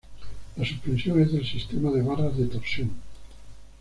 La 0.57 0.65
suspensión 0.65 1.21
es 1.21 1.31
del 1.31 1.45
sistema 1.45 1.91
de 1.91 2.01
barras 2.01 2.35
de 2.35 2.47
torsión. 2.47 2.89